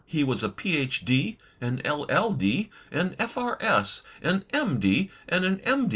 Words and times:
He 0.07 0.23
was 0.23 0.41
a 0.43 0.49
Ph.D., 0.49 1.37
an 1.61 1.79
LL.D., 1.85 2.71
an 2.91 3.15
F.R.S., 3.19 4.01
an 4.23 4.43
M.D., 4.51 5.11
and 5.29 5.45
an 5.45 5.59
M. 5.59 5.89